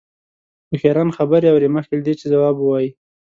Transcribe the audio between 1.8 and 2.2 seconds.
له دې